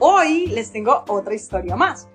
[0.00, 2.08] Hoy les tengo otra historia más.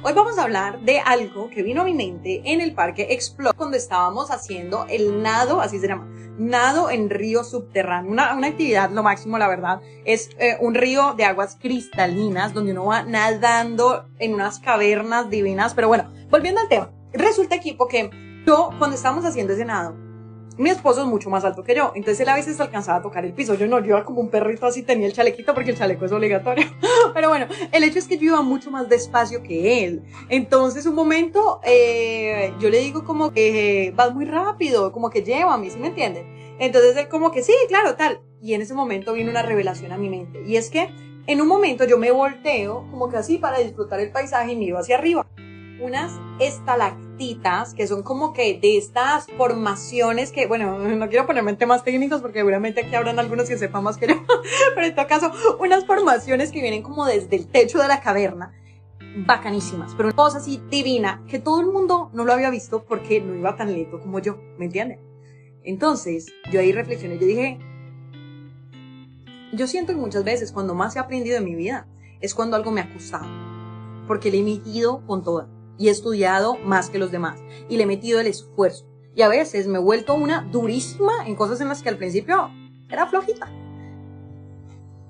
[0.00, 3.56] Hoy vamos a hablar de algo que vino a mi mente en el parque Explore
[3.56, 8.12] cuando estábamos haciendo el nado, así se llama, nado en río subterráneo.
[8.12, 12.86] Una, actividad, lo máximo, la verdad, es eh, un río de aguas cristalinas donde uno
[12.86, 15.74] va nadando en unas cavernas divinas.
[15.74, 19.94] Pero bueno, volviendo al tema, resulta equipo que yo, cuando estábamos haciendo ese nado,
[20.56, 23.26] mi esposo es mucho más alto que yo, entonces él a veces alcanzaba a tocar
[23.26, 23.52] el piso.
[23.52, 26.12] Yo no, yo iba como un perrito así, tenía el chalequito porque el chaleco es
[26.12, 26.66] obligatorio.
[27.14, 30.02] Pero bueno, el hecho es que yo iba mucho más despacio que él.
[30.30, 35.70] Entonces, un momento, eh, yo le digo como que vas muy rápido, como que mí,
[35.70, 36.24] ¿sí me entienden?
[36.58, 38.22] Entonces él como que sí, claro, tal.
[38.40, 40.42] Y en ese momento vino una revelación a mi mente.
[40.46, 40.88] Y es que
[41.26, 44.64] en un momento yo me volteo como que así para disfrutar el paisaje y me
[44.64, 45.26] iba hacia arriba
[45.80, 51.58] unas estalactitas que son como que de estas formaciones que, bueno, no quiero ponerme en
[51.58, 54.14] temas técnicos porque seguramente aquí habrán algunos que sepan más que yo,
[54.74, 58.54] pero en todo caso, unas formaciones que vienen como desde el techo de la caverna,
[59.26, 63.20] bacanísimas, pero una cosa así divina que todo el mundo no lo había visto porque
[63.20, 65.00] no iba tan lento como yo, ¿me entienden?
[65.64, 67.58] Entonces, yo ahí reflexioné, yo dije,
[69.52, 71.86] yo siento que muchas veces cuando más he aprendido en mi vida
[72.20, 73.26] es cuando algo me ha costado,
[74.06, 75.48] porque le he metido con toda
[75.78, 78.86] y he estudiado más que los demás y le he metido el esfuerzo.
[79.14, 82.50] Y a veces me he vuelto una durísima en cosas en las que al principio
[82.88, 83.48] era flojita.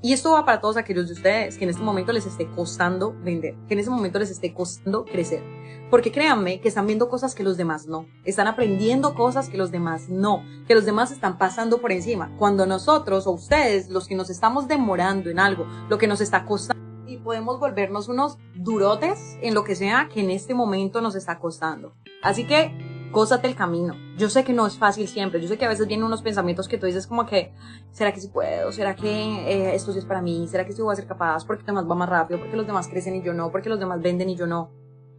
[0.00, 3.16] Y esto va para todos aquellos de ustedes que en este momento les esté costando
[3.24, 5.42] vender, que en este momento les esté costando crecer.
[5.90, 8.06] Porque créanme que están viendo cosas que los demás no.
[8.24, 10.44] Están aprendiendo cosas que los demás no.
[10.68, 12.30] Que los demás están pasando por encima.
[12.38, 16.44] Cuando nosotros o ustedes, los que nos estamos demorando en algo, lo que nos está
[16.44, 21.16] costando y podemos volvernos unos durotes en lo que sea que en este momento nos
[21.16, 21.94] está costando.
[22.22, 23.94] Así que, cósate el camino.
[24.18, 25.40] Yo sé que no es fácil siempre.
[25.40, 27.52] Yo sé que a veces vienen unos pensamientos que tú dices como que,
[27.92, 28.72] ¿será que sí puedo?
[28.72, 30.46] ¿Será que eh, esto sí es para mí?
[30.48, 31.44] ¿Será que sí voy a ser capaz?
[31.44, 33.78] Porque los demás va más rápido, porque los demás crecen y yo no, porque los
[33.78, 34.70] demás venden y yo no.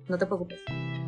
[0.08, 0.60] No te preocupes.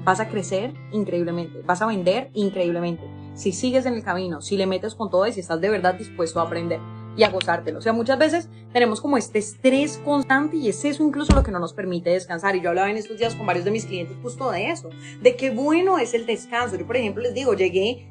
[0.04, 1.62] Vas a crecer increíblemente.
[1.62, 3.04] Vas a vender increíblemente.
[3.36, 5.96] Si sigues en el camino, si le metes con todo y si estás de verdad
[5.96, 6.80] dispuesto a aprender
[7.18, 7.80] y a gozártelo.
[7.80, 11.52] O sea, muchas veces tenemos como este estrés constante y es eso incluso lo que
[11.52, 12.56] no nos permite descansar.
[12.56, 14.90] Y yo hablaba en estos días con varios de mis clientes justo de eso,
[15.22, 16.78] de qué bueno es el descanso.
[16.78, 18.08] Yo, por ejemplo, les digo, llegué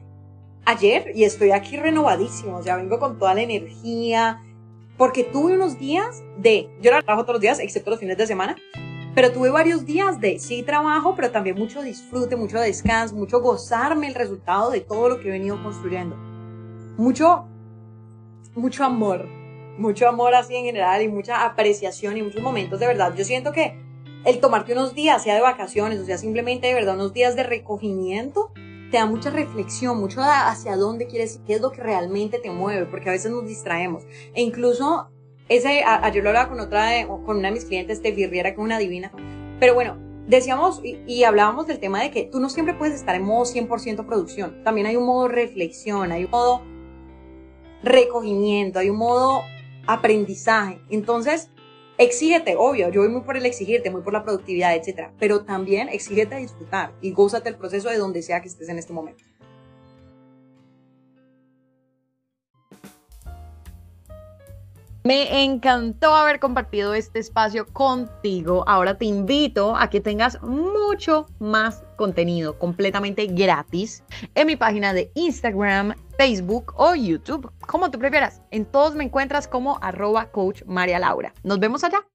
[0.64, 4.42] ayer y estoy aquí renovadísimo, o sea, vengo con toda la energía,
[4.96, 8.26] porque tuve unos días de, yo no trabajo todos los días, excepto los fines de
[8.26, 8.56] semana,
[9.14, 14.08] pero tuve varios días de sí trabajo, pero también mucho disfrute, mucho descanso, mucho gozarme
[14.08, 16.16] el resultado de todo lo que he venido construyendo.
[16.96, 17.49] Mucho
[18.54, 19.26] mucho amor,
[19.78, 23.14] mucho amor así en general y mucha apreciación y muchos momentos de verdad.
[23.16, 23.78] Yo siento que
[24.24, 27.42] el tomarte unos días, sea de vacaciones, o sea, simplemente de verdad unos días de
[27.42, 28.52] recogimiento,
[28.90, 32.50] te da mucha reflexión, mucho hacia dónde quieres y qué es lo que realmente te
[32.50, 34.02] mueve, porque a veces nos distraemos.
[34.34, 35.08] E incluso,
[35.48, 38.64] ese, ayer lo hablaba con otra, con una de mis clientes, Tefi Riera, que es
[38.64, 39.12] una divina,
[39.58, 39.96] pero bueno,
[40.26, 43.44] decíamos y, y, hablábamos del tema de que tú no siempre puedes estar en modo
[43.44, 44.62] 100% producción.
[44.64, 46.62] También hay un modo reflexión, hay un modo
[47.82, 49.42] recogimiento, hay un modo
[49.86, 50.80] aprendizaje.
[50.90, 51.50] Entonces,
[51.98, 55.88] exígete, obvio, yo voy muy por el exigirte, muy por la productividad, etcétera, pero también
[55.88, 59.24] exígete disfrutar y gózate el proceso de donde sea que estés en este momento.
[65.02, 68.64] Me encantó haber compartido este espacio contigo.
[68.66, 74.04] Ahora te invito a que tengas mucho más contenido completamente gratis
[74.34, 78.42] en mi página de Instagram, Facebook o YouTube, como tú prefieras.
[78.50, 81.32] En todos me encuentras como arroba coach María Laura.
[81.44, 82.09] Nos vemos allá.